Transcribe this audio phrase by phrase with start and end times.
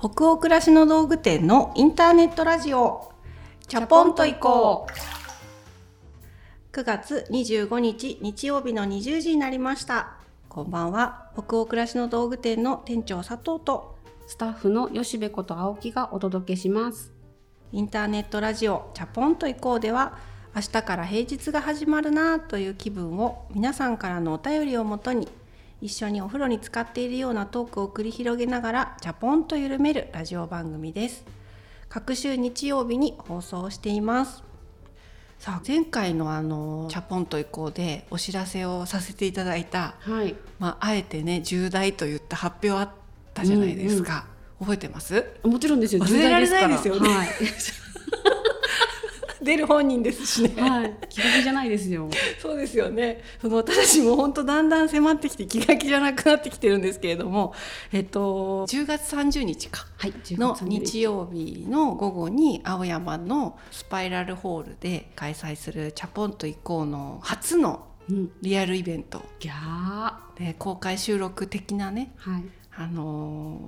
[0.00, 3.10] 北欧暮らしの道具店のインターネットラジオ。
[3.66, 4.86] チャポンと行こ
[6.72, 6.72] う。
[6.72, 10.18] 9月25日日曜日の20時になりました。
[10.48, 11.32] こんばんは。
[11.32, 13.98] 北欧暮らしの道具店の店長佐藤と
[14.28, 17.12] スタッフの吉部こと青木がお届けします。
[17.72, 20.16] インターネットラジオチャポンと行こうでは
[20.54, 25.26] 明日から平日が始まるなという気分を皆さんからのお便りをもとに
[25.80, 31.24] 一緒にお風呂に浸かっているようなトークを繰り広げながらチャポンと緩めるラジオ番組です。
[31.88, 34.42] 各週日曜日に放送しています。
[35.38, 40.34] さあ前回のあのチャポンと移行でお知らせをさせていただいた、はい。
[40.58, 42.90] まあ、あえてね重大と言った発表あっ
[43.32, 44.26] たじゃないですか、
[44.58, 45.24] 覚えてます？
[45.44, 46.02] もちろんですよ。
[46.02, 47.08] 忘れられないですよね。
[47.08, 47.28] はい、
[49.42, 52.08] 出る本人ですしね、はい、気が気じゃないですよ。
[52.40, 53.22] そうですよね。
[53.40, 57.54] その私たちも本当だんだん迫ってきて気が気じゃなくなってきてるんですけれども、
[57.92, 59.86] えっと10月30日か。
[59.96, 68.30] はいの日曜日の午後に青山のスパイラルホールで開催するチャポンと以降の初のうん。
[68.40, 69.22] リアルイベント。
[69.38, 69.54] ギャー。
[69.54, 72.44] はで公開収録的なね、い。
[72.74, 73.60] あの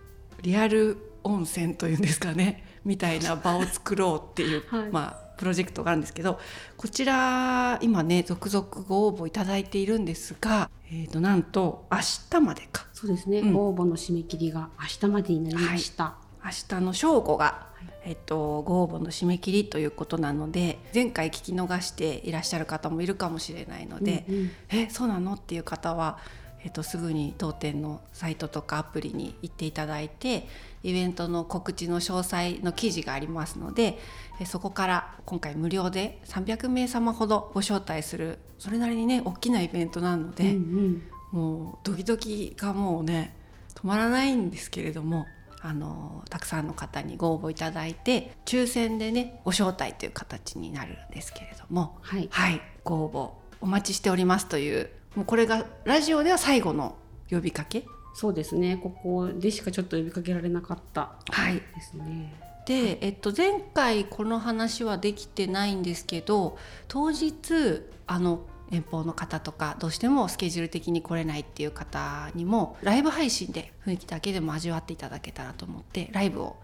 [0.00, 0.04] ー
[0.42, 4.90] リアル温泉というんですかねみたいな場を作ろうっていう、はい。
[4.90, 6.38] まあ、プロジェクトがあるんですけど
[6.76, 11.98] こちら今ね続々ご応募いただいているんですが、えー、となんと明
[12.30, 12.86] 日までか。
[12.92, 13.52] そうですね、うん。
[13.52, 17.66] ご応募の締め切りが明日までになりました、明日の正午が、
[18.04, 24.50] えっと、ご応募の締め切りということなので前回聞き逃していらっしゃる方もいるかもしれないので、うんうん。
[24.68, 25.34] えそうなの？
[25.34, 26.18] っていう方は、
[26.62, 30.46] えっと、すぐに当店のサイトとかアプリに行っていただいて
[30.84, 33.98] イベントの告知の詳細の記事がありますので
[34.40, 41.02] えそこから今回無料で300名様ほどご招待するそれなりにね大きなイベントなので、うんうん。
[41.32, 43.34] もうドキドキがもうね
[43.74, 45.26] 止まらないんですけれども
[45.60, 52.28] あのたくさんの方にご応募いただいて抽選でねご招待という形になるんですけれどもはい。
[52.30, 56.96] はいご応募お待ちしておりますというもうこれがラジオでは最後の
[57.30, 58.78] 呼びかけそうですね。
[58.82, 61.54] ここでしかちょっと呼びかけられなかったはい。
[61.54, 62.32] ですね。
[62.66, 66.56] で、えっと、前回この話はできてないんですけど
[66.88, 76.56] 当日あの遠方の方とかどうしてもスケジュール的に来れないっていう方にもライブ配信で雰囲気だけでも味わっていただけたらと思ってライブを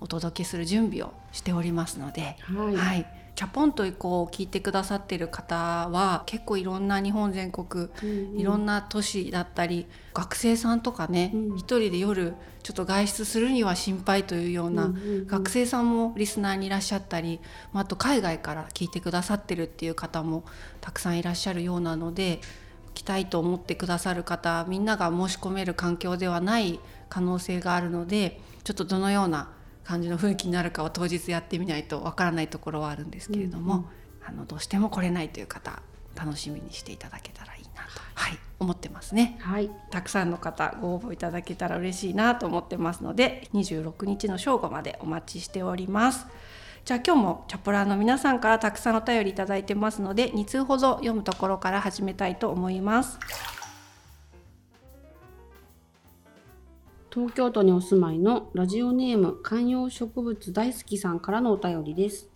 [0.00, 5.54] お届けする準備をしておりますので、はい、はい、チャポンと以降聞いてくださってる方
[5.90, 8.40] は結構いろんな日本全国うんうん。
[8.40, 11.56] いろんな都市だったり、学生さんとかね、うん。
[11.56, 14.92] 一人で夜ちょっと外出するには心配というような、
[15.26, 17.38] 学生さんもリスナーにいらっしゃったり、
[17.72, 20.42] まあ、あと海外から聞いてくださってるっていう方も
[20.80, 22.40] たくさんいらっしゃるようなので
[22.94, 29.50] 来たいと思ってくださる方みんなが申し込める環境ではない可能性があるのでちょっとどのような
[29.86, 33.86] 感じの雰囲気になるかは当日やってみないとわからないところはあるんですけれども、うんうん。
[34.26, 35.80] あのどうしても来れないという方
[36.16, 39.38] 楽しみにしていただけたらいいなと、はい、思ってますね。
[39.40, 39.70] はい。
[39.90, 46.26] たくさんの方ご応募いただけたら嬉しいなと思ってますので26日の正午までお待ちしております。
[46.84, 53.18] じゃあ今日もチャポラーの皆さんからたくさんお便りいただいてますので2通ほど読むところから始めたいと思います
[57.16, 62.28] 東京都にお住まいのラジオネーム観葉植物大好きさんからのお便りです。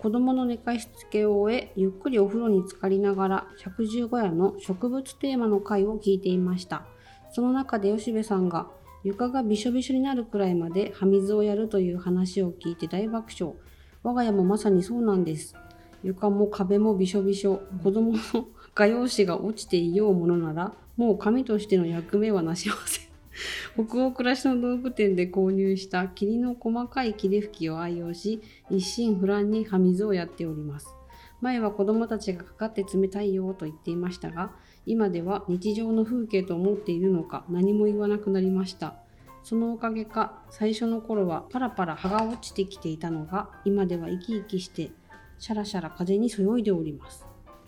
[0.00, 6.84] 子供の寝かしつけを終えゆっくりお風呂に浸かりながら115夜の植物テーマの回を聞いていました。
[7.30, 8.66] その中で吉部さんが
[9.04, 13.54] 床がびしょびしょになるくらいまで葉水をやるという話を聞いて大爆笑。
[14.02, 15.54] 我が家もまさにそうなんです。
[16.02, 17.62] 床も壁もびしょびしょ。
[17.84, 23.03] 子供の画用紙が落ちていようものならもう紙としての役目はなしません。
[23.74, 28.40] 北欧暮らしの道具店で購入した霧の細かい霧吹きを愛用し
[28.70, 30.94] 一心不乱に葉水をやっております。
[31.40, 34.52] 前は子供たちがかかって冷たいよと言っていましたが
[34.86, 38.96] 今では日常の風景と思っているのか何も言わなくなりました。
[39.42, 44.90] そのおかげか最初の頃はパラパラ葉が落ちてきていたのが今では生き生きして
[45.38, 47.26] シャラシャラ風にそよいでおります。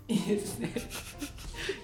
[0.09, 0.73] いいですね。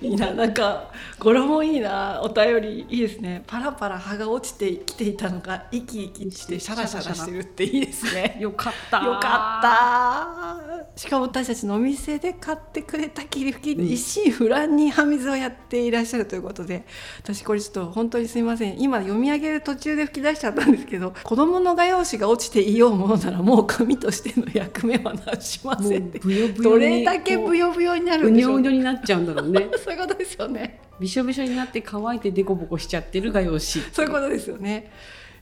[0.00, 3.43] いいななんか語呂もいいなお便りいいですね。
[3.46, 8.37] パラパラ葉が落ちてきていたのが生き生きしてシャラシャラしてるっていいですね。
[8.40, 9.05] よかった。
[9.05, 11.00] よかった。
[11.00, 16.84] しかも私たちのお店で買ってくれた霧吹きで一心不乱に葉水をやっていらっしゃるということで
[17.23, 18.81] 私これちょっと本当にすいません。
[18.81, 26.19] 今読み上げる途中で吹き出しちゃったんですけど子供の画用紙が落ちていようものならもう紙としての役目はなしませんって。
[26.19, 28.58] ブヨブヨにどれだけブヨブヨになるんでしょう。
[28.58, 30.81] うにょうにょになっちゃうんだろうね そういうことですよね。
[31.01, 34.91] びしょびしょになって乾いてデコボコしちゃってる画用紙そういうことですよね。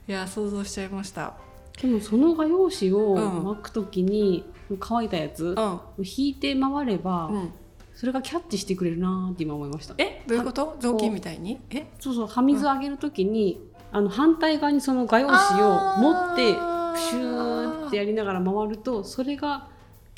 [0.07, 1.33] いや想像しちゃいました。
[1.81, 3.43] でもその画用紙をうん。
[3.43, 4.43] 巻くときに、
[4.79, 7.53] 乾いたやつうん、引いて回れば、うん、
[7.93, 9.95] それがキャッチしてくれるなーって今思いました。
[9.97, 10.23] え？
[10.27, 10.77] どういうこと？
[10.79, 11.59] 雑巾みたいに？
[11.71, 11.87] え？
[11.99, 13.61] そうそう葉水あげるときに、
[13.91, 19.67] あの反対側にその画用紙を持ってプシューってやりながら回るとそれが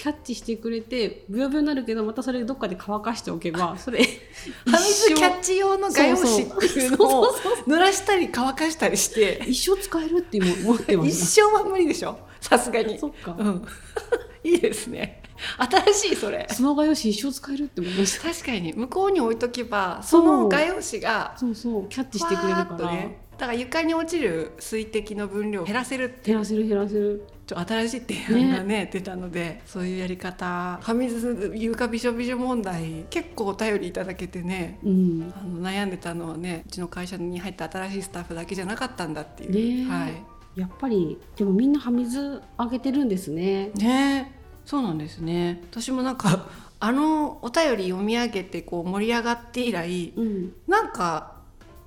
[0.03, 4.00] キャッチしてくれてブヨブヨになるけどまたそれどっかで乾かしておけばそれ
[4.69, 7.27] 葉水キャッチチ用の画用紙っていうのを
[7.65, 9.41] 濡らしたり乾かしたりして。
[9.47, 12.19] 一生使えるって今思ってま一す生は無理でしょ？
[12.41, 13.00] さすがに。
[13.00, 13.65] そっか、うん。
[14.44, 15.21] いいですね。
[15.57, 16.47] 新しいそれ。
[16.51, 18.29] その画用紙一生使えるって思いました。
[18.29, 18.73] 確かに。
[18.73, 21.88] 向こうに置いとけばその画用紙がそうそう。
[21.88, 23.19] キャッチしてくれるから、ね。
[23.38, 26.31] だから床に落ちる水滴の分量を減らせるって。
[26.31, 30.80] 減らせる減らせるちょっと新しい提案がね出たのでそういうやり方。
[30.81, 35.34] 葉水床びしょびしょ問題結構お便りいただけてねうん。
[35.36, 39.90] あの悩んでたのはねうちの会社に入った新しいスタッフだけじゃなかったんだっていう、ね。
[39.90, 40.24] えはい。
[40.56, 43.72] やっぱりでもみんな葉水あげてるんですね。
[43.75, 44.31] ね。
[44.34, 45.62] えそうなんですね。
[45.69, 46.48] 私もなんか
[46.80, 50.54] あのお便り読み上げてこう盛り上がって以来うん。
[50.68, 51.34] なんか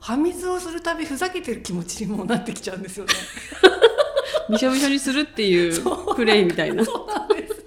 [0.00, 3.12] 葉水をするたびふざけてる気持ちにもなってきちゃうんですよね。
[4.50, 7.64] びしょびしょにするっていうプレイみたいなそうなんです。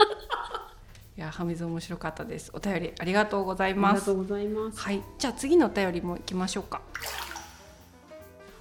[1.18, 2.52] いや葉水面白かったです。
[2.54, 4.00] お便りありがとうございあります。
[4.00, 6.82] がとうございますはい、じゃあ次のお便りも行きましょうか。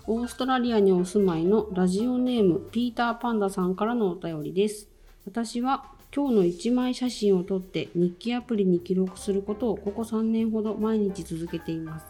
[0.06, 4.88] オーストラリアにお住まいのラジオネームピーターパンダさんからのお便りです。
[5.26, 5.84] 私は
[6.14, 12.06] 今日の1枚写真を撮って日記アプリに記録することをここ3年ほど毎日続けています。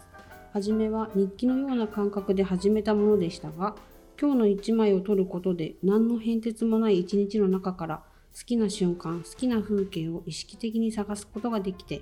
[0.53, 3.75] はじめは日記のような感覚で始めたものでしたが、
[4.21, 8.03] 今日の1枚を撮ることで何の変哲もない一日の中から
[8.37, 12.01] 好きな瞬間、好きな風景を意識的に探すことができて、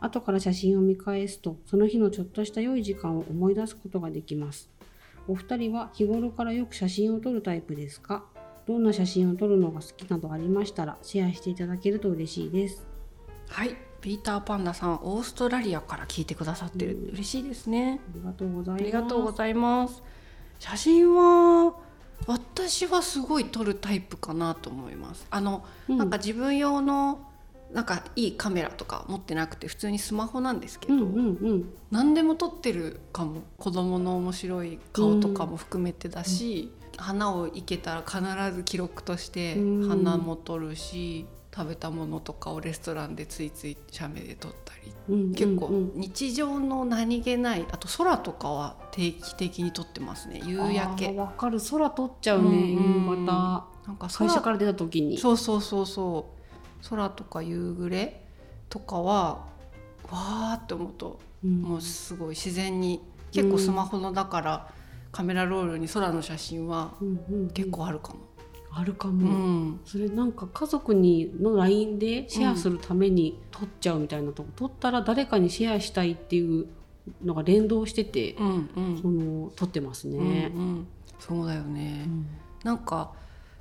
[0.00, 4.70] 後から写真を見返すとその日のちょっとした良い時間を思い出すことができます。
[5.28, 8.24] お二人は日頃からよく写真を撮るタイプですか？
[8.66, 12.84] どんな写真を撮るのが好きなどありましたらシェアしていただけると嬉しいです。
[13.48, 18.00] はい、ピーターパンダさん、オーストラリアから聞いてくださってる、嬉しいですね。
[18.04, 18.52] ありがとう
[19.22, 20.02] ございます。
[20.62, 21.74] 写真は
[22.28, 25.26] 私はすごい撮るタイプかなと思います。
[25.28, 27.18] あの、うんなんか自分用の
[27.72, 31.74] なんかいいカメラとか持ってなくて普通にスマホなんですけど、うんうんうん。
[31.90, 44.92] 何でも撮ってるかも子供の面白い顔とかも含めてだし、花を生けたら必ず記録としてうん花も撮るし、食べたものとかをレストランでついつい写メで撮ったり。
[45.08, 45.34] うんうんうん。
[45.34, 50.40] 結構日常の何気ないあと空とかは定期的に撮ってますね。
[50.44, 51.12] 夕焼け。
[51.12, 51.60] わかる。
[51.60, 53.20] 空撮っちゃうね、うんうん。
[53.20, 53.66] 夕方。
[53.86, 55.18] なんか会社から出た時に。
[55.18, 56.26] そうそうそうそ
[56.82, 56.88] う。
[56.88, 58.24] 空とか夕暮れ
[58.68, 59.44] とかは
[60.10, 61.60] わーって思うとうん。
[61.60, 64.72] もうすごい自然に結構スマホのだから、
[65.10, 67.84] カメラロールに空の写真はうんうん結構
[68.74, 69.12] あるかも。
[69.12, 69.38] うも、
[69.70, 69.80] ん。
[69.84, 76.66] それなんか家族にの LINE でシェアするために撮っちゃうみたいなとこ、撮ったら誰かにシェアしたいっていう
[77.24, 78.98] のが連動してて、うんうん。
[79.02, 80.52] その撮ってますうんね。
[80.54, 80.86] うん。
[81.18, 82.04] そうだよね。
[82.06, 82.26] うん。
[82.64, 83.12] なんか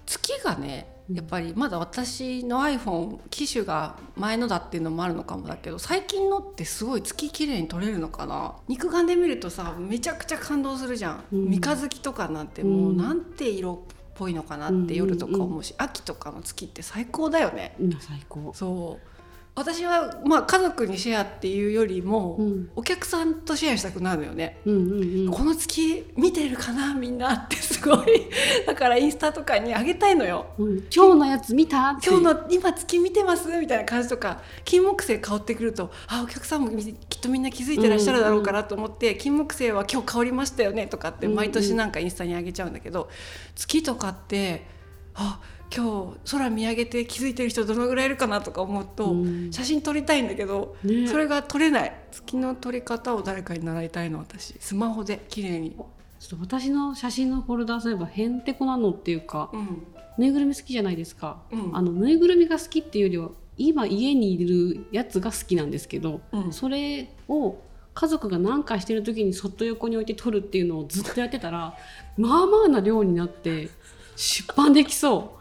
[0.06, 1.16] 月がねうん。
[1.16, 8.56] やっぱりまだ私の iPhone 機種が前のだっていうのもあるのかもだけど最近のってすごい月綺麗に撮れるのかな？
[8.68, 11.50] 肉眼で見るとさめちゃくちゃ感動するじゃん、うん。
[11.50, 17.76] 三日月とかなんてもううんなんて色っぽいのかなって夜とか思うし、秋とかの月って最高だよね。
[17.80, 18.52] うん最高。
[18.54, 19.11] そう
[19.54, 22.70] 私はまあ家族にシェアっていうよりも、うん。
[22.74, 24.62] お客さんとシェアしたくなるのよね。
[24.66, 25.32] うんうんうん。
[25.32, 28.30] この月見てるかなみんなってすごい。
[28.66, 30.48] だからインスタとかにあげたいのよ。
[30.58, 30.88] うん。
[30.90, 32.00] 今日のやつ見た？
[32.02, 33.50] 今日の今月見てます？
[33.58, 43.10] みたいな感じとか金木犀香ってくるとあお客さんもきっとみんな気づいてらっしゃるだろうからと思って、金木犀は今日香りましたよねとかって毎年なんかインスタにあげちゃうんだけど、
[43.56, 44.66] 月とかって
[45.14, 45.42] あ
[45.76, 49.52] 今日空見上げて気づいてる人どのぐらいいるかなとか思うと、うん。
[49.52, 51.08] 写真撮りたいんだけど、ね。
[51.08, 51.94] それが撮れない。
[52.12, 54.56] 月の撮り方を誰かに習いたいの私。
[54.60, 55.72] スマホで綺麗に。
[56.20, 59.88] ちょっと私の写真のフォルダーそういえばへんてこなのっていうかうん。
[60.18, 61.76] ぬいぐるみ好きじゃないですか、うん。
[61.76, 66.54] あのぬいぐるみが好きっていうよりは今家にいるやつが好きなんですけど、うん。
[66.54, 67.56] それを
[67.94, 71.76] 家族が何かしてる時にそっと横に置いて撮るっていうのをずっとやってたら
[72.18, 73.70] まあまあな量になって
[74.16, 75.41] 出版できそう。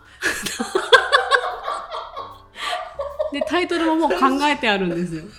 [3.32, 4.16] でタイトルももう考
[4.48, 5.22] えてあるんですよ。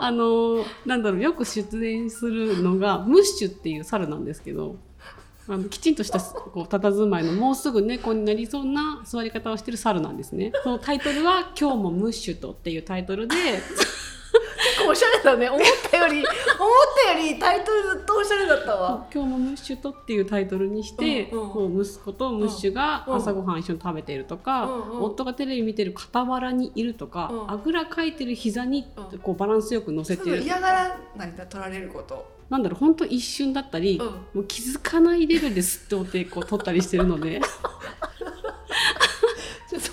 [0.00, 4.76] あのなんだろうよく出演するのがムッシュっていう猿なんですけど
[5.48, 10.52] あのきちんとしたこう佇まいのもうすぐ猫になりそうな座り方をしてる猿なんですね。
[10.64, 13.36] そのタイトルは「今日もムッシュと」っていうタイトルで
[14.78, 15.48] 構おしゃれだね。
[15.48, 15.60] 思っ
[15.90, 16.28] たより思っ
[17.06, 19.06] たよりタイトルずっとおしゃれだったわ。
[19.12, 21.50] 今日もムッシュとっていうタイトルにして、うんうん。
[21.50, 23.14] こう息子とムッシュがうん。
[23.16, 25.02] 朝ごはん一緒に食べているとか、うんうん。
[25.02, 27.50] 夫がテレビ見てる傍らにいるとか、うん。
[27.50, 32.30] あぐらかいてる膝にうんこうバランスよく乗せすてる、ぐ嫌がらないんだ取られること。
[32.50, 34.06] なんだろう本当一瞬だったり、うん。
[34.06, 37.40] もう気づかないレベルで吸っておってこう撮ったりしてるので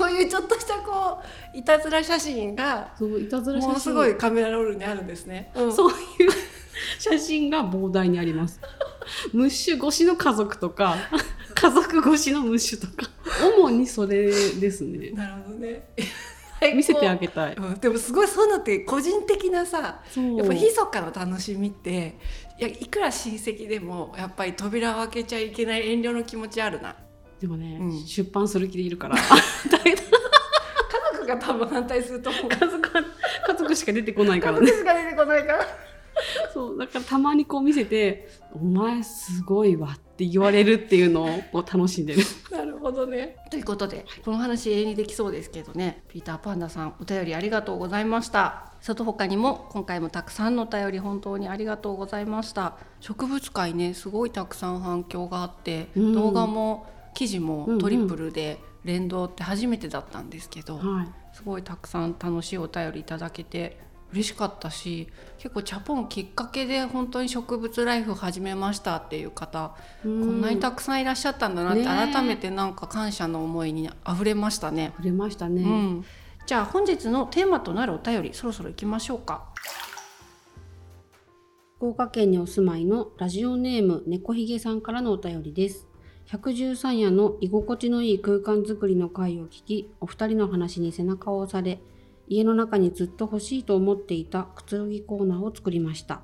[0.10, 1.22] そういうちょっとしたこ
[1.54, 5.74] ういたずら写真がそういたずらものすごいカメラロールにあるんですね、うん。
[5.74, 5.96] そういう
[6.98, 8.60] 写真が膨大にあります。
[9.34, 10.96] ムッシュ越しの家族とか
[11.54, 13.10] 家族越しのムッシュとか。
[13.58, 15.12] 主にそれですね。
[15.12, 15.90] なるほどね。
[16.76, 17.54] 見せてあげたい。
[17.56, 17.80] うん。
[17.80, 22.18] でもすごいそういうのって個人的なさやっぱ密かの楽しみって
[22.58, 26.96] いやいくら親戚でもやっぱり扉を開けちゃいけない遠慮の気持ちあるな
[27.40, 28.06] でもね、うん。
[28.06, 29.16] 出版する気でいるから。
[29.18, 29.22] 家
[31.14, 32.50] 族が多分反対すると思う。
[32.50, 33.04] 家族は
[33.48, 34.68] 家族しか出てこない家からね。
[34.68, 35.66] 族しか出てこないから。
[36.54, 42.24] そうだからたまにこう見せて「お前すごいわ」って言われるっていうのを楽しんでる。
[42.52, 43.38] なるほどね。
[43.50, 48.74] ということで、この話永遠にできそうですけどね、ピーターパンダさん、お便りありがとうございました。
[48.82, 52.76] その他にも、今回もたくさんのお便り本当にありがとうございました。
[53.00, 56.14] 植物界ね、すごいたくさん反響があって、うん。
[56.14, 63.80] 動画も記事うんうんもトリプルで連動って初めてだったんですけど、はいすごいたくさん楽しいお便りいただけて
[64.12, 74.92] 嬉しかったし結構チャポンきっかけで本当に植物ライフ始めましたっていう方ここんなにたくさんいらっしゃったんだなって改めてなんか感謝の思いにあふれましたね。
[74.98, 76.06] 触れましたね、うん、
[76.46, 79.46] じゃあ本日のテーマとなるお便りそろそろ行きましょうか。
[81.78, 85.89] 福岡県にお住まいのラジオネーム猫ひげさんからのお便りです。
[86.32, 91.82] 113夜の居心地のいい空間づくりの回を聞き、お二人の話に背中を押され、
[92.28, 96.22] 家の中にずっと欲しいと思っていたくつろぎコーナーを作りました。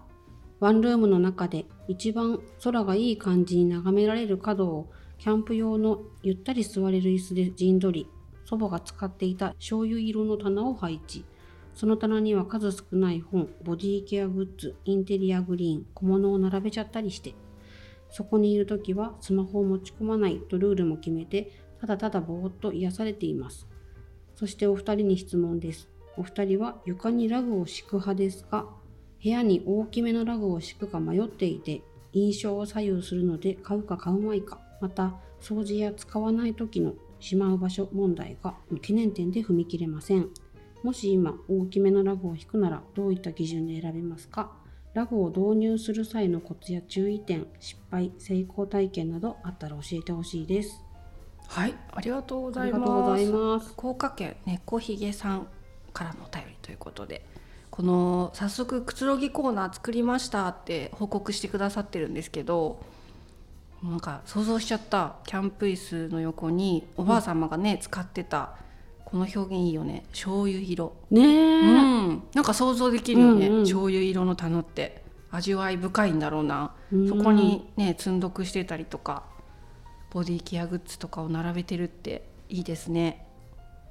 [0.59, 8.09] ワンルームの中で一番空がいい感じに眺められる角をキャンプ用のゆったり座れる椅子で陣取り、
[8.45, 11.25] 祖母が使っていた醤油色の棚を配置。
[11.73, 17.33] その棚には数少ない本、ボディケアグッズ、インテリアグリーン、小物を並べちゃったりして。
[18.15, 23.67] そこにいるときはスマホを持ち込まないとルールも決めて、ただただぼーっと癒されています。
[24.35, 25.89] そしてお二人に質問です。
[26.15, 28.69] お二人は床にラグを敷く派ですか？
[29.21, 31.81] 部屋に大きめのラグを敷くか迷っていて、
[32.13, 40.29] 印象を左右するので買うか買うまいか、また掃除や使わない時のしまう場所問題が懸念点で踏み切れません。
[40.83, 44.53] もし今大きめのラグを引くならどういった基準で選べますか？
[44.95, 50.81] ラグを導入する際のコツや注意点、失敗、成功体験などあったら教えてほしいです。
[51.47, 53.67] はい、ありがとうごあざいます。
[53.73, 55.47] 福岡県猫ひげさん
[55.93, 57.25] からのお便りということで
[57.69, 62.79] この早速くつろぎコーナー作りましたって報告してくださってるんですけど
[63.83, 68.55] なんか想像しちゃったキャンプ椅子の横におばあ様がね、使ってた
[69.05, 70.03] この表現いいよね。
[70.11, 71.61] 醤油色、ねうえ、
[72.07, 73.63] ん、なんか想像できるよね、うんうん。
[73.63, 75.05] 醤油色の棚って。
[75.31, 76.73] 味わい深いんだろうな。
[76.91, 77.07] うん。
[77.09, 79.23] そこにね積んどくしてたりとか
[80.11, 83.27] ボディケアグッズとかを並べてるっていいですね。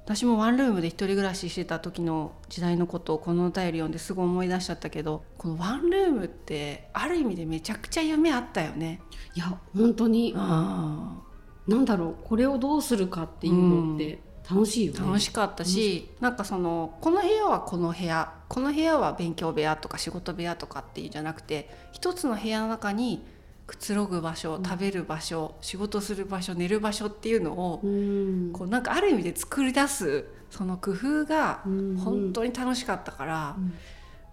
[0.05, 9.01] 私もワンルームで一人暮らししてた時の時代のことをこのお便り読んですごい思い出しちゃったけどこのワンルームってある意味でめちゃくちゃ夢あったよね。
[9.35, 10.33] いや本当に。
[10.35, 11.15] あ
[11.67, 12.15] なんだろう。
[12.23, 14.99] これをどうするかっていうのって楽しいよね。
[14.99, 23.25] 楽しかったし、なんかそのこの部屋はこの部屋この部屋は勉強部屋とか仕事部屋とかっていうんじゃなくて一つの部屋の中に
[23.65, 28.51] くつろぐ場所食べる場所仕事する場所寝る場所っていうのをうん。
[28.53, 31.97] こうなんかある意味で作り出すその工夫がうん。
[31.97, 33.73] 本当に楽しかったからうん。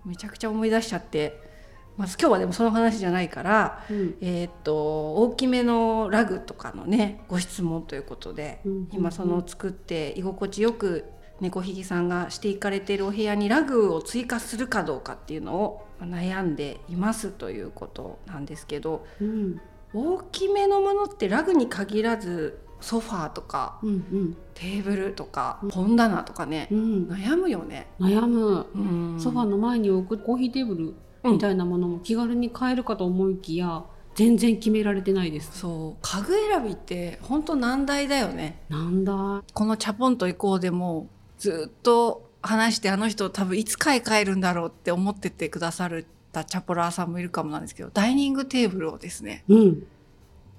[0.05, 1.52] めちゃくちゃ思い出しちゃって
[1.97, 4.15] まず今日はでもその話じゃないから、うん。
[4.21, 8.89] えーっと大きめのラグとかのねご質問ということで、うん。
[8.93, 11.05] 今その作って居心地よく
[11.41, 19.61] 猫ひげさんがしていかれているお部屋にラグを追加するかどうかっていうのを悩んでいますということなんですけどうん。
[19.93, 27.09] 大きめのものってラグに限らずソファーとかうんテーブルとか本棚とかねうんうん。
[27.09, 27.89] 悩むよね。
[28.01, 28.67] 悩む。
[28.75, 28.79] う
[29.17, 29.21] ん。
[29.21, 35.59] ソファーの前に置くコーヒーテーブルみたいなものも気軽に買えるかと思いきや、全然決められてないです。
[35.59, 38.63] そう家具選びって本当難題だよね。
[38.69, 39.43] なんだ。
[39.55, 49.87] このチャポンと行こうでもずっと話してあの人多分いつ買い替えるんだろうって思っててくださったチャポラーさんもいるかもなんですけどダイニングテーブルをですねうん。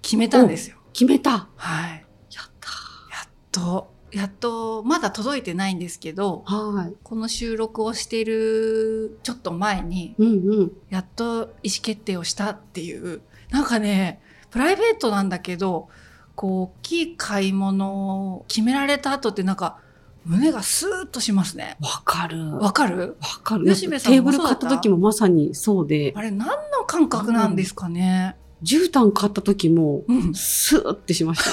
[0.01, 0.77] 決めたんですよ。
[0.91, 1.47] 決めた。
[1.55, 2.05] はい。
[2.31, 2.69] やった。
[2.69, 6.93] やっとやっとまだ届いてないんですけどはい。
[7.03, 10.31] この収録をしているちょっと前にうんう
[10.65, 10.71] ん。
[10.89, 11.25] やっと
[11.63, 15.89] 意思決定をしたっていうなんかねプライベートなんだけど
[16.35, 19.79] こう大きい買い物を決められた後ってなんか
[20.25, 21.75] 胸がスーッとしますね。
[21.81, 22.57] わかる。
[22.57, 23.17] わかる？
[23.19, 23.65] わかる。
[23.65, 28.37] 吉部さんテーブル買った時もまさにそうであ、れ何の感覚なんですかね？
[28.63, 30.33] 絨毯買った時も、うん。
[30.33, 31.51] スーってしました。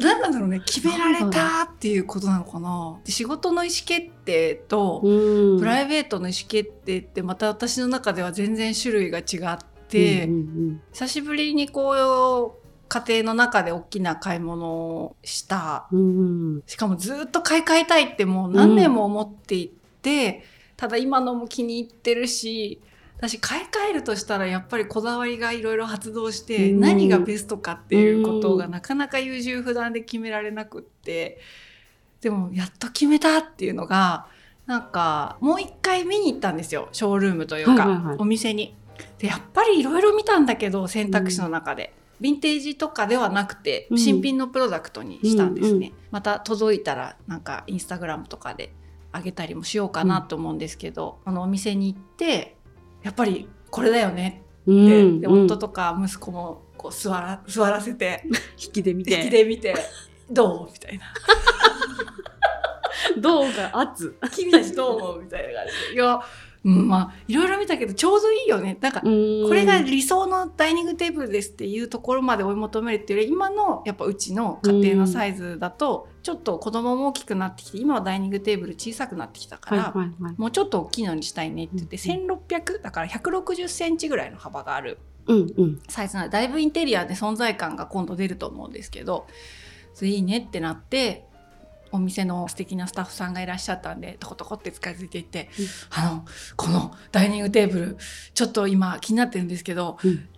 [0.00, 0.60] 何なんだろうね。
[0.60, 2.98] 決められたっていうことなのかな。
[3.04, 5.58] で仕事の意思決定と、うん。
[5.58, 9.58] プライベートの意思決定ってまた私の中では全然種類が違っ
[9.88, 10.80] て、うんうん。
[10.92, 15.88] 久しぶりにこう家庭の中で大きな買い物をした。
[15.92, 16.62] うんうん。
[16.66, 19.72] しかもずっと買い替えたいってもう何年も思ってい
[20.02, 20.44] て、
[20.76, 22.80] ただ今のも気に入ってるし
[23.22, 26.80] 私買い替えるとしたらやっぱりこだわりがいろいろ発動して、うん。
[26.80, 31.38] 何がベストかっていうことがうんなかなか優柔不断で決められなくって
[32.20, 34.26] でもやっと決めたっていうのが
[34.66, 38.74] なんかもう一回見に行ったんですよショールームというか、お店に。
[39.18, 41.94] でやっぱりいろいろ見たんだけど選択肢の中で。
[42.20, 43.98] ヴィンテージとかではなくてうん。
[43.98, 48.72] 新品のプロダクトにしたんですね、うんうまた届いたらなんかインスタグラムとかで
[49.12, 52.56] あげたりもしようかなと思うんですけど、あのお店に行って
[53.02, 58.22] やっぱりこれだよねうんって、うんで夫とか息子もこう座ら座らせて
[58.64, 59.30] 引きで見引きて。
[59.30, 59.74] で見て
[60.30, 61.04] 「どう?」みたいな
[63.18, 64.16] 銅が圧。
[64.32, 66.20] 「君たちどう思う?」みたいな感じで「いや、
[66.64, 79.94] うん、まあいろいろ見たけどちょうどいいよね」なんかここれが理想のダイニングテーブルですっていうところまで追い求めるっていうより今のやっぱうちの家庭のサイズだとちょっと子供も大きくなってきて今はダイニングテーブル小さくなってきたから。
[80.36, 84.98] もうちょっと大きいのにしたいねって言って、1600だから160センチぐらいの幅がある。
[85.88, 89.26] サイズなのでだいぶインテリアで存在感が今度出ると思うんですけど
[89.94, 91.26] それいいねってなって
[91.92, 96.24] お店の素敵なスタッフさんがいらっしゃったんでトコトコって近づいていってうん「あの
[96.56, 97.96] このダイニングテーブル
[98.34, 100.28] ちょっと今気になってるんですけど、うん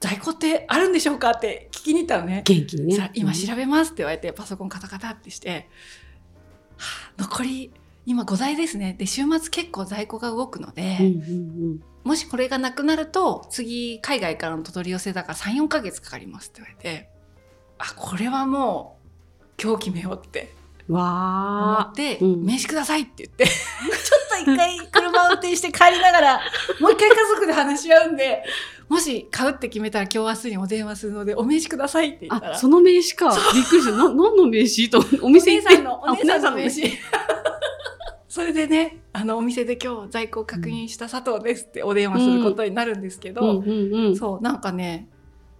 [0.00, 2.42] 在庫ってあるんでしょうか?」って聞きに行ったのね。
[2.44, 3.10] 元気にね。
[3.14, 5.70] 今調べますって言われてパソコンカタカタってして
[6.76, 7.72] 「はあ残り
[8.04, 10.98] 今5台ですね」で週末結構在庫が動くので。
[11.00, 11.08] うんう
[11.74, 17.08] んもしこれがなくなると次海外からの取り寄せだから34ヶ月かかりますって言われて
[17.78, 18.98] あこれはも
[19.40, 20.54] う今日決めようって
[20.88, 21.92] わー。
[21.92, 23.52] って、うん名刺くださいって言って ちょ
[24.40, 26.40] っと一回車運転して帰りながら
[26.80, 28.42] もう一回家族で話し合うんで
[28.88, 33.34] もし買うって決めたら今日明日にお電話するのでお名刺くださいって言ったあ、らその名刺か。
[33.54, 33.92] びっくりした。
[33.92, 35.74] な、何の名刺と、おお姉店行って？
[35.76, 36.98] さんのお姉さんの名あ刺
[38.28, 43.62] それでねあのお店で今日在庫確認した佐藤ですってお電話することになるんですけど。
[44.18, 45.08] そうなんかね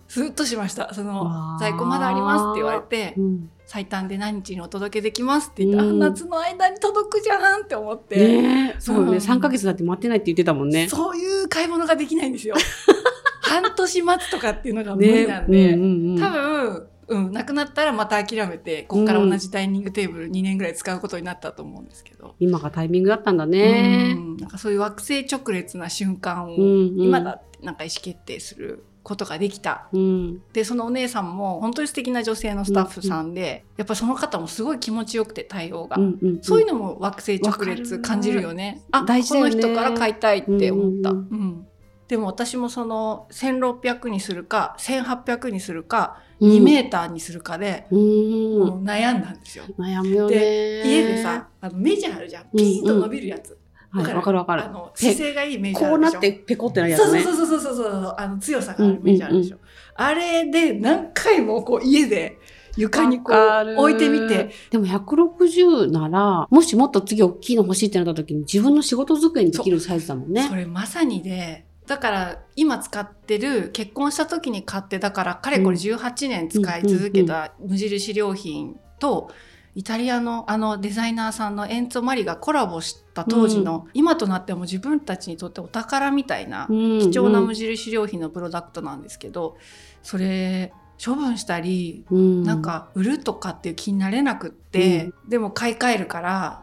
[0.08, 0.92] スーッとしました。
[0.94, 1.58] そわのー。
[1.58, 3.50] 在庫まだありますって言われてうん。
[3.66, 6.02] 最短で何日にお届けできますって言ったら、うん。
[6.02, 9.10] あ夏の間に届くじゃんって思って、ねえ、そううん。
[9.10, 9.16] ね。
[9.16, 10.88] 3ヶ月だって待ってないって言ってたもんね。
[10.88, 12.54] そういう買い物ができないんですよ。
[13.40, 24.14] 半年待つとかっていうのが無理なんで、うんうんうん多分、うん、なくなったらまた諦めてここから同じダイニングテーブル2年ぐらい使うことになったと思うんですけど、今がタイミングだったんだね。
[24.16, 24.20] う。
[24.20, 24.36] ん。
[24.38, 29.86] なんかそういう惑星直列な瞬間を、今だってなんか意思決定することができた。
[29.92, 30.42] うん。
[30.52, 36.42] でそのお姉さんも本当に素敵な女性のスタッフさんで、やっぱりその方もすごい気持ちよくて対応が、うんうん。
[36.42, 38.82] そういうのも惑星直列感じるよね。
[38.90, 39.40] あ大事ね。
[39.40, 41.66] この人から買いたいって思った、ううんん。
[42.08, 46.50] でも私もその1600にするか1800にするか、うん。
[46.50, 50.36] 2メーターにするかで、悩んだんですよ、悩むよね。
[50.36, 52.44] 家でさ、あの目地あるじゃん。
[52.56, 53.56] ピーンと伸びるやつ、
[54.02, 54.64] はい、わかるわかる。
[54.64, 54.68] あ。
[54.68, 57.22] のペ姿勢がいい目地あこうなってペコってなるやつね。
[57.22, 59.58] そうそうそうそうそうそうあの強さがある目地あるでしょ、
[59.94, 62.38] あれで何回もこう家で
[62.76, 64.50] 床にこう置いてみて。
[64.70, 70.48] でも160なら、もしもっと次大きいの欲しいってなった時に自分の仕事机にできるサイズだもんね。
[70.48, 70.56] そ。
[70.56, 79.30] れまさにでだから今使ってる結婚した時に買ってだからかれこれ18年使い続けた無印良品と
[79.74, 89.56] イタリアのあのデザイナーさんのエンツォ・マリがコラボした当時の、今となっても自分たちにとってお宝みたいな貴貴重な無印良品のプロダクトなんですけど、
[90.02, 90.72] それ
[91.04, 96.62] 処分したりうん、なんか売るとかっていう気になれなくって、でも買い替えるから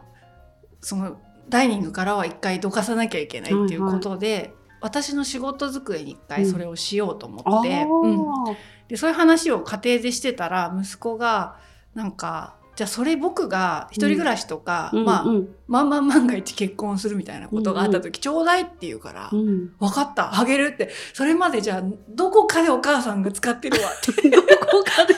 [0.80, 8.56] そのダイニングからは一回どかさなきゃいけないっていうことで、私の仕事机に一回それをしようと思あって、ーうん。
[8.88, 11.56] でそういう話を家庭でしてたら息子が
[11.94, 15.04] なんかじゃあそれ僕が一人暮らしとか、うん。
[15.04, 20.90] まあ、うんまんまん万が一結婚するみたいなことがあった時、ちょうだいって言うから、うん、分かったあげるって。
[21.14, 24.28] それまでじゃあどこかでお母さんが使ってるわって。
[24.28, 24.46] どこ
[24.84, 25.14] かで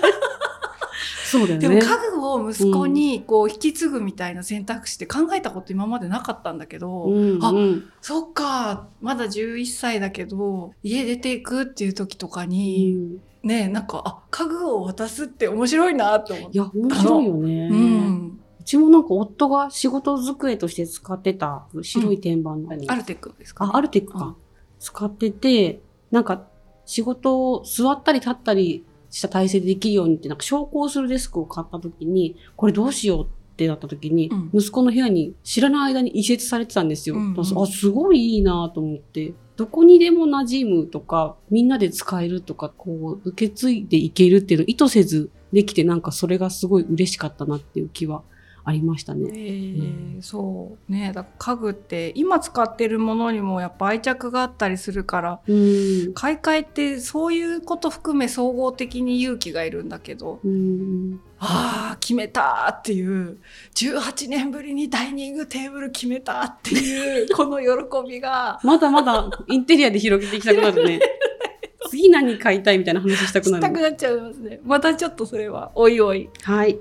[1.38, 1.68] そうだよね。
[1.68, 16.58] でも家具を息子にこう引き継ぐみたいな選択肢って考えたこと今までなかったんだけど、うんあうんそっかまだ11歳だけど家出ていくっていう時とかうに、んねなんかあ家具を渡すって面白いなと思って。
[16.58, 17.68] いや面白いよね。
[17.70, 24.24] ううんちもなんか夫が仕事机として使ってた白い天板の、アルテックですか、あ、アルテックか。
[24.24, 24.36] うん
[24.80, 26.46] 使ってて、なんか
[26.84, 37.14] 仕事を座ったり立ったりした体勢でできるようにって、なんか昇降するデスクを買った時に、これどうしようってなった時に、うん息子の部屋に知らない間に移設されてたんですよ。
[37.14, 39.32] うんうんあ、すごいいいなと思って。
[39.56, 48.22] どこにでも馴染むとか、みんなで使えるとか、こう、受け継いでいけるっていうのを意図せずできて、なんかそれがすごい嬉しかったなっていう気は
[48.66, 49.22] ありましたえね。
[49.22, 56.14] ーそうねだ家具って今使ってるものにもやっぱ愛着があったりするからうん。
[56.14, 61.20] 買い替えってそういうこと含め総合的に勇気がいるんだけどうん。
[61.38, 63.38] ああ決めたっていう
[63.74, 71.00] 18年ぶりにダイニングテーブル決めたっていう この喜びがまだまだインテリアで広げていきたくなるね。
[71.90, 73.62] 次何買いたいみたいな話したくなる。
[73.62, 76.78] したくなっちゃいますねまたちょっとそれはおいおいはい。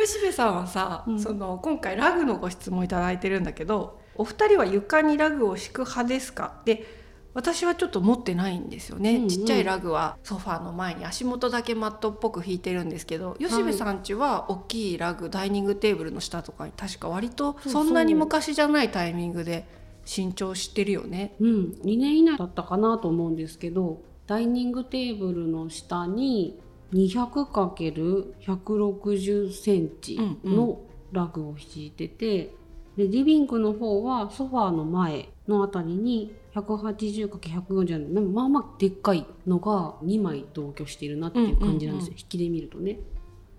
[0.00, 1.20] 吉部さんはさ、うん。
[1.20, 6.60] その今回ラグのご質問いただいてるんだけどお二人は床にラグを敷く派ですか？
[6.64, 6.98] で
[7.32, 9.28] 私はちょっと持ってないんですよね、うんうん。
[9.28, 19.64] ちっちゃいラグはソファーの前に足元だけマットっぽく引いてるんですけど吉部さんちは大きいラグダイニングテーブルの下とかに確か割とそんなに昔じゃないタイミングで
[20.04, 21.36] 新調してるよね。
[21.38, 21.48] うん。
[21.84, 26.58] 2年以内だったかなと思うんですけど、ダイニングテーブルの下に
[26.92, 30.80] 200×160 センチの
[31.12, 32.54] ラグを敷いてて、
[32.96, 42.98] でリビングの方はソファーの前のあたりに 180×140 でもまあまあでっかいのが2枚同居しているなっていう感じなんですよ、うんうんうん引きで見るとね。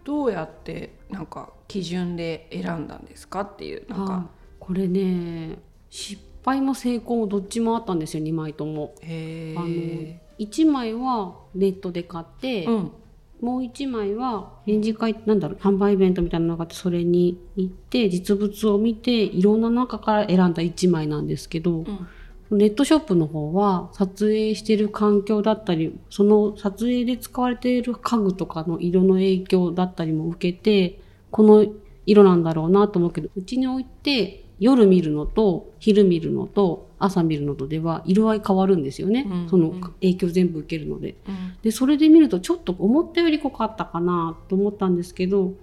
[0.03, 5.59] どうやってなんか基準で選んだんですかっていうなんあかこれね
[5.91, 8.95] 失敗も成功もどっちもあったんですよ2枚とも。
[9.01, 10.21] へあのえ。
[10.39, 12.91] 1枚はネットで買って、うん
[13.41, 22.07] もう1枚は展示会なんだろう販売イベントみたいなのがあってそれに行って実物を見ていろんな中から選んだ1枚なんですけど、うん。
[22.51, 30.99] ネットショップの方は撮影してる環境だったりその撮影で使われている家具とかの色の影響だったりも受けて
[31.31, 31.65] この
[32.05, 41.15] 色なんだろうなと思うけどうちに置いて夜見るのと昼見るのと朝見るのとでは色合い変わるんですよね、うんそのうん影響全部受けるので。
[41.27, 41.57] うん。
[41.63, 45.53] でそれで見るとちょっと思ったより濃かったかなと思ったんですけど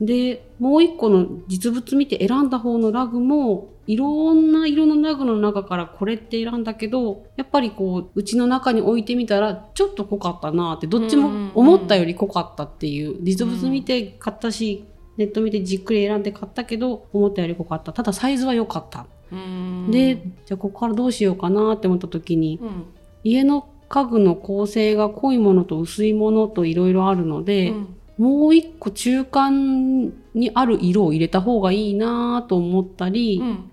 [0.00, 14.84] でもう一個の実物見て選んだ方のラグもいろんな色のラグの中からこれって選んだけどやっぱりこううちの中に置いてみたらちょっと濃かったなってどっちも思ったより濃かったっていう実物見て買ったし、
[15.16, 17.92] ネット見てじっくり選んで買ったけど思ったより濃かった。
[17.92, 19.90] ただサイズは良かった、うん。
[19.90, 22.84] でじゃあここからどうしようかなって思った時にうん。
[23.24, 27.96] 家の家具の構成が濃いものと薄いものといろいろあるので、うん。
[28.18, 33.70] もう一個中間にある色を入れた方がいいなと思ったり、うん。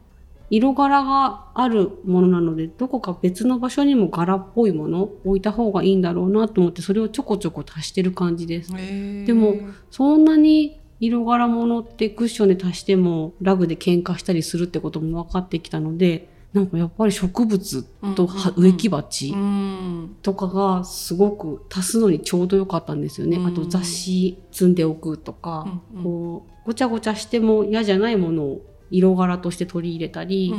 [0.50, 8.72] 色柄があるものなのでどこか別の場所にも柄っぽいもの置いた方がいいんだろうなと思ってそれをちょこちょこ足してる感じです。
[8.72, 9.56] でも
[9.90, 17.84] そんなに色柄ものってクッションで足してもラグで喧嘩したりするってことも分かってきたのでなんかやっぱり植物
[18.16, 20.16] と植木鉢、うん。
[20.22, 23.38] とかがすごく足すのにちょうど良かったんですよね。
[23.38, 23.48] うん。
[23.48, 28.62] あと雑誌積んでおくとか、こうごちゃごちゃしても嫌じゃないものを
[28.92, 30.54] 色柄として取り入れたり、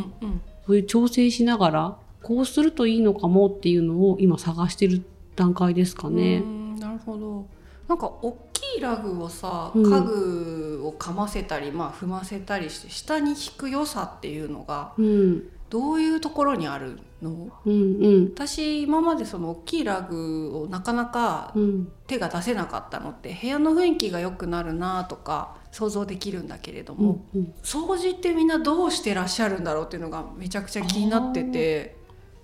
[0.66, 5.04] そういう調整しながらこうするといいのかもっていうのを今探してる
[5.36, 6.38] 段階ですかね。
[6.38, 7.46] うんなるほど
[7.88, 9.82] なんか大きいラグをさうん。
[9.84, 17.50] 家具をかませたり、まあ踏ませたりして下に引く良さっていうのがうん、どういうところにあるの？
[17.64, 17.76] うん、う
[18.20, 27.54] ん、私今までその大きいラグをなかなかうん、手が出せなかったのって部屋の雰囲気が良くなるなとか想像できるんだけれどうも、ん、うん。
[27.62, 32.02] 掃除ってみんなどうしてらっしゃるんだろうっていうのがめちゃくちゃ気になってて。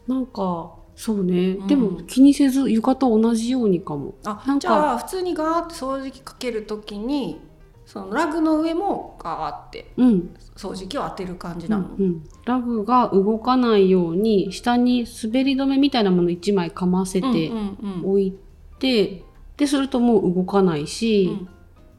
[0.08, 1.66] なんかそうね、うん。
[1.66, 4.16] でも気にせず床と同じようにかも。
[4.22, 7.40] あなんかじゃあ普通にガーって掃除機かける時に
[7.86, 18.10] そのラグの上もガーってうん、掃除機を当てる感じうなの、んうん、ラグが動かないように下に滑り止めみたいなもの1枚かませてうんうんうん。
[18.10, 18.38] 置い
[18.78, 19.24] て、
[19.56, 21.48] でするともう動かないし、うん。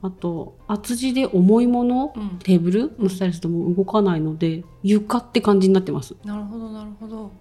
[0.04, 2.38] あと厚地で重いものうん。
[2.38, 6.16] テーブル乗せたりするともう動かないので床って感じになってます。
[6.24, 7.32] なるほどなるほど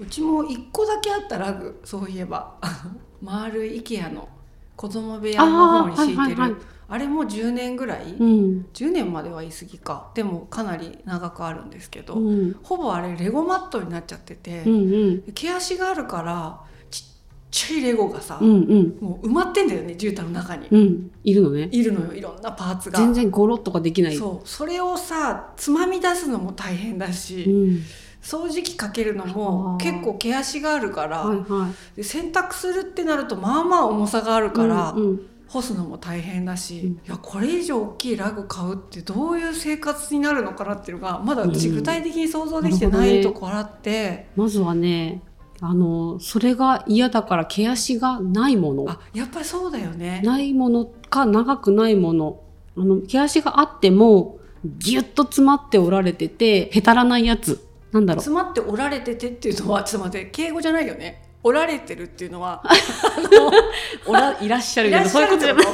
[0.00, 2.56] うちも1個だけあったラグそういえば。
[3.20, 4.28] 丸い IKEA の
[4.76, 6.20] 子供部屋の方に敷いてる。
[6.20, 10.10] あ,、はいはいはい、あれも10年ぐらい、うん、10年までは言い過ぎか。
[10.14, 17.04] でもかなり長くあるんですけど、うん、ほぼあれレゴマットになっちゃってて、うんうん、毛足があるからちっ
[17.50, 21.68] ちゃいレゴがさ、うんうん、もう埋まってんだよね絨毯の中に、うん、いるのね。
[21.72, 23.00] いるのよいろんなパーツが。
[23.00, 24.16] 全然ゴロッとかできない。
[24.16, 24.48] そう。
[24.48, 27.82] それをさつまみ出すのも大変だし、うん
[28.22, 45.22] 掃除機かけるのも結構毛足があるから、はいはい、で洗濯するってなるとまあまあ重さがあるから、うんうん、干すのも大変だし、うん、いやこれ以上大きいラグ買うってどういう生活になるのかなっていうのがまだ私具体的に想像できてないところあって、ね、まずはね
[45.60, 48.84] あのそれが嫌だから毛足がないもの。
[48.88, 50.20] あやっぱりそうだよね。
[50.24, 52.40] ないものか長くないもの。
[52.76, 58.20] あの毛足があってもギュッと詰まっておられててへたらないやつなんだろう。
[58.22, 61.24] 詰まっておられててっていうのはちょっと待って敬語じゃないよね。
[61.42, 62.62] おられてるっていうのは
[64.06, 65.40] おらいらっしゃるけどそういうこと。
[65.44, 65.66] じゃない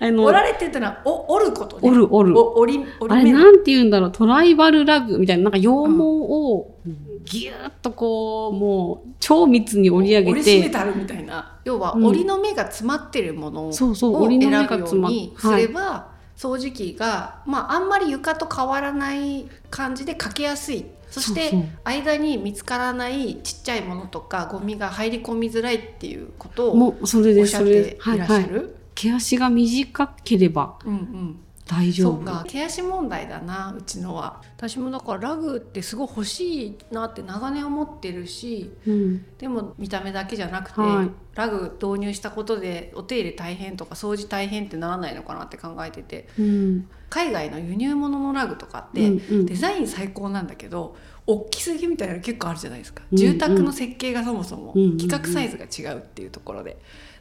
[0.00, 1.88] あのおられてってのはおおることね。
[1.88, 2.38] おるおる。
[2.38, 4.12] おおりおりあれなんて言うんだろう。
[4.12, 6.70] トライバルラグみたいななんか羊毛を
[7.24, 11.58] ぎゅっとこうもう超密に織り上げて折り締めたるみたいな。
[11.64, 21.52] 要は折りの目が詰まってるものを選ぶようにすれば掃除機が、まあ、あんまり床と変わらない感じでかけやすいそして
[21.84, 28.50] 間に見つからないちっちゃいものとかゴミが入り込みづらいっていうことをおっしゃっていらっしゃる、はいはい、
[28.94, 32.16] 毛足が短ければ、うんうん大丈夫？
[32.16, 34.42] そうか毛足問題だなうちのは。
[34.56, 49.10] 私もだからラグってすごい欲しいなって長年思ってるし、うん、でも見た目だけじゃなくて、はい、ラグ導入したことでお手入れ大変とか掃除大変ってならないのかなって考えてて、うん、海外の輸入物のラグとかって、
[49.44, 56.76] デザイン最高なんだけど大きすぎみたいなの結構あるじゃないですか、うんうん、住宅の設計がそもそも規格サイズが違うっていうところで。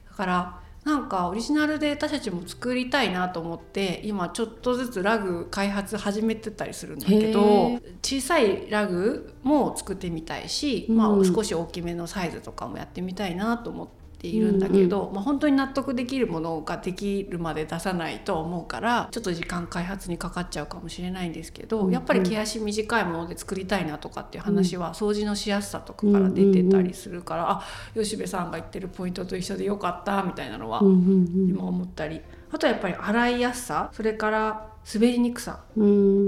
[0.09, 27.63] だからなんかオリジナルで私たちも作りたいなと思って今ちょっとずつラグ開発始めてたりするんだけど小さいラグも作ってみたいし、うん、まあ、少し大きめのサイズとかもやってみたいなと思っているんだけど、うんうん、まあ、本当に納得できるものができるまで出さないと思うからちょっと時間開発にかかっちゃうかもしれないんですけど、うんうん、やっぱり毛足短いもので作りたいなとかっていう話は掃除のしやすさとかから出てたりするから、うんうんうん、あ
[27.95, 35.59] 吉部さんが言ってるポイントと一緒でよかったみたいなのは今思ったり、あとはやっぱり洗いやすさそれから滑りにくさ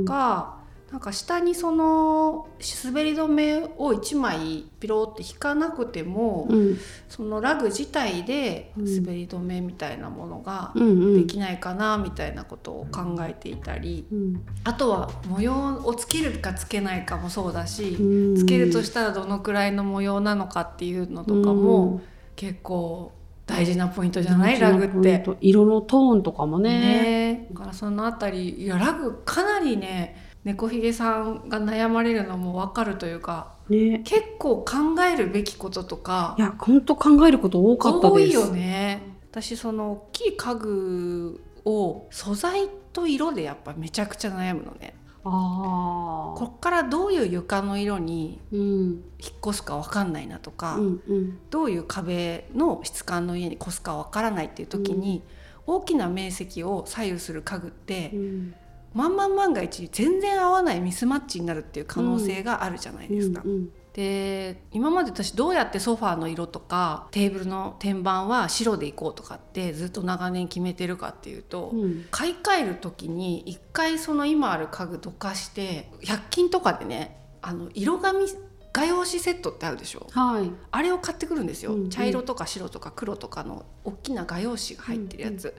[0.05, 0.60] が、
[0.91, 2.49] なんか下にその
[2.83, 6.77] 滑り止めを1枚ピロって引かなくても、うん、
[7.07, 22.01] そのラグ自体で滑り止めみたいなものができないかなみたいなことを考えていたり、うん、あとは模様をつけるかつけないかもそうだし、うん、つけるとしたらどのくらいの模様なのかっていうのとかも
[22.35, 23.13] 結構
[23.45, 24.59] 大事なポイントじゃない？
[24.59, 25.25] ラグって。
[25.41, 26.69] 色のトーンとかもね。
[26.79, 27.47] ね。
[27.51, 38.11] だからそのあたりいやラグかなりね猫ひげさんが悩まれるのも分かるというか、ね、結構考えるべきこととかいや本当考えること多かったです。
[38.13, 39.03] 多いよね。
[39.31, 44.95] 私その大きい家具を素材と色でやっぱめちゃくちゃ悩むのね。
[45.23, 55.21] あこっからどういう床の色に引っ越すか分かんないなとか、うんうん、どういう壁の質感の家に越すか分からないっていう時に、
[55.67, 58.55] うん、大きな面積を左右する家具って、うん、
[58.93, 63.41] 万々万が一全然合わないミスマッチになるっていう可能性があるじゃないですか。
[63.43, 63.69] うんうんうん。
[63.93, 78.27] で今まで私どうやってソファーの色とかテーブルの天板は白でいこうとかってずっと長年決めてるかっていうと、うん、買い替える時に一回その今ある家具どかして100均とかでねあの色紙
[78.73, 85.57] 画用紙セットってあるでしょ、はい、あれを買ってくるんですよ、うんうん、茶色とか白とか黒とかの大きな画用紙が入ってるやつ、うんうん、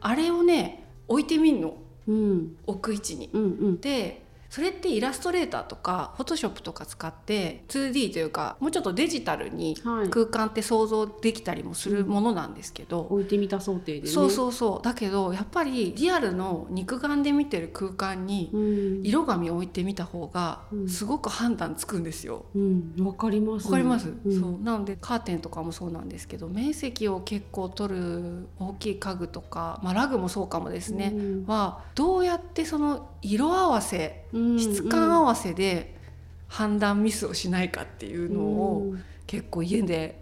[0.00, 1.68] あれをね置いてみんの。
[1.68, 3.30] うん、置く位置に。
[3.80, 4.23] で
[4.54, 9.76] それってイラストレーターとかフォトショップとか使って 2D というかもうちょっとデジタルに
[10.10, 14.84] 空間って想像できたりもするものなんですけど、はいうん、置いてみた想定で、ね、そうそうそう。
[14.84, 18.52] だけどやっぱりリアルの肉眼で見てる空間に
[19.02, 22.36] 色紙を置いてみた方がすごく判断つくんですよ。
[22.36, 24.62] わ、うん、かります、わかります、うん、そう。
[24.62, 31.12] なのでカーテンとかもそうなんですけど面積を結構取る大きい家具とか、まあ、ラグもそうかもですね、
[31.48, 34.26] はどうやってその色合わせ
[34.58, 35.96] 質感合わせで
[36.46, 38.94] 判断ミスをしないかっていうのを
[39.26, 40.20] 結構家で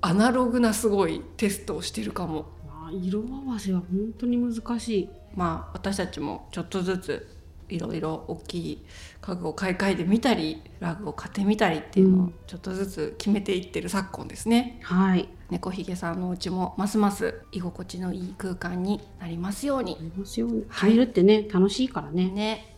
[0.00, 2.46] アナログなすごいテストをしてるかも。
[2.92, 5.08] 色合わせは本当に難しい。
[5.34, 7.28] まあ私たちもちょっとずつ
[7.68, 8.84] いろいろ大きい
[9.24, 14.80] 家具を買い替えてみたりラグを買ってみたりっていうのをちょっとずつ決めていってる昨今ですね。
[14.82, 15.30] はい。
[15.48, 20.64] 猫ひげさんのお家もますます居心地のいい空間になりますようにますよね。
[20.68, 22.28] 入るってね、楽しいからね。
[22.30, 22.76] ね。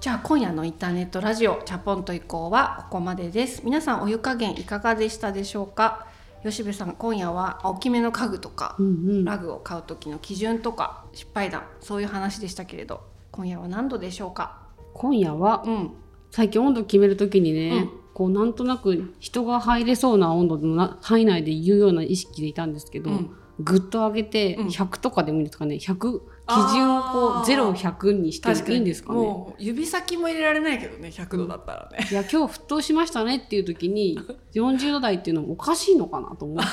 [0.00, 6.06] じゃあ今夜のインターネットラジオチャポンと以降はここまでです皆さんお湯加減いかがでしたでしょうか？
[6.44, 9.24] 吉部さん今夜は大きめの家具とか、うんうん。
[9.24, 14.60] ラグを買う時の基準とか失敗談そういう話でしたけれど今夜は何度でしょうか？
[14.94, 15.90] 今夜はうん。
[16.30, 17.90] 最近温度決めるときにね、うん。
[18.14, 23.30] こうなんとなく人が入れそうな温度のな範囲内で言うような意識でいたんですけど、うん。
[23.60, 24.66] ぐっと上げてうん。
[24.68, 25.76] 100とかでもいいんですかね。
[25.76, 29.18] 100基準をこう0100にしてもいいんですかね？
[29.18, 34.18] もう指先も入れられないけどね100度だったらね、いや今日沸騰しましたねっていう時に
[34.54, 36.70] 40度台っていうのもおかしいのかなと思って。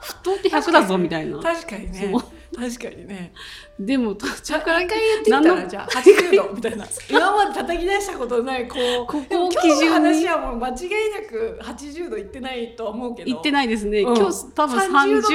[0.00, 1.38] 沸騰って100だぞみたいな。
[1.38, 2.14] 確かにね。
[2.54, 3.32] 確かにね。
[3.78, 6.86] でも途中100から回言ってみたらじゃあ80度みたいな。
[7.08, 13.26] 今まで叩き出したことないこうここでもを今日の基準に話はもう間違いなく80度いってないとは思うけど。
[13.26, 14.16] 言ってないですね、うん。
[14.16, 15.28] 今日多分30 30度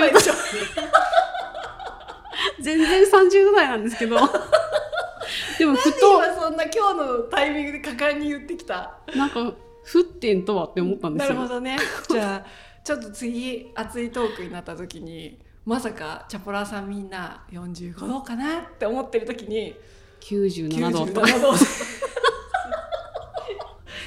[2.63, 4.17] 全然30度台なんですけど。
[5.57, 8.97] でも沸騰今そんな今日のタイミングで果敢に言ってきた。
[9.15, 9.53] なんか
[9.85, 11.35] 沸点とはって思ったんでなすよ。
[11.35, 11.77] るほどね。
[12.09, 12.45] じゃあ
[12.83, 19.75] ちょっと次熱いトークになった時にまさかチャポラーさんみんな45度かなって思ってる時に
[20.21, 21.05] 97度。
[21.05, 21.53] とか97度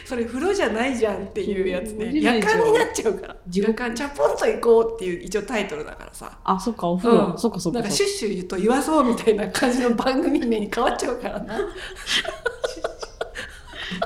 [0.07, 2.13] それ風呂じゃないじゃんっていうやつね。
[2.15, 3.37] 夜間になっちゃうから。
[3.53, 6.39] 夜間チャポンと行こうっていう一応タイトルだからさ。
[6.45, 7.39] あそっかお風呂、うん。
[7.39, 7.81] そっかそっか。
[7.81, 11.41] そっかなんかシュッシュ言うと言わそうみたいな感じの番組名に変わっちゃうから。
[11.41, 11.59] な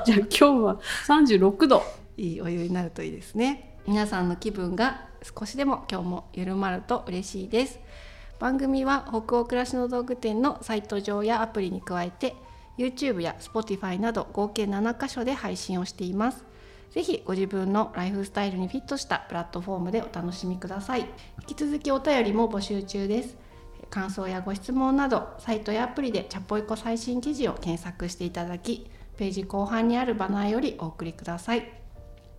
[0.03, 1.83] じゃあ今日は36度。
[2.17, 3.77] いいお湯になるといいですね。
[3.85, 7.79] 皆さんの気分が少しでも今日も緩まると嬉しいです。
[8.39, 12.35] 番組は北欧暮らしの道具店のサイト上やアプリに加えて
[12.77, 16.45] YouTube や Spotify など合計7カ所で配信をしています。
[16.91, 21.01] ぜひご自分のライフスタイルにフィットしたプラットフォームでお楽しみください。
[21.47, 23.37] 引き続きお便りも募集中です。
[23.89, 31.81] 感想やご質問などサイトやアプリでチャポイコ最新記事を検索していただきページ後半にあるバナーよりお送りください。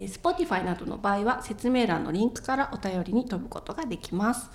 [0.00, 4.50] Spotify などの場合は説明欄のリンクからお便りに飛ぶことができます。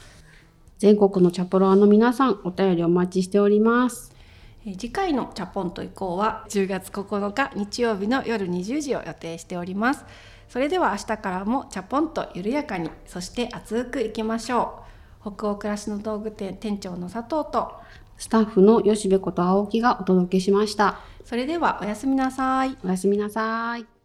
[0.77, 4.16] 全国のチャポロアの皆さんお便りお待ちしております。
[4.63, 10.05] 次回のチャポンと以降は10月9日日曜日の夜20時を予定しております。
[10.49, 14.83] それでは明日からもチャポンと緩やかにそして熱くいきましょ
[15.23, 15.33] う。
[15.35, 17.73] 北欧暮らしの道具店店長の佐藤と
[18.17, 20.99] スタッフの吉部こと青木がお届けしました。
[21.23, 22.77] それではおやすみなさい。
[22.83, 23.96] おやすみなさい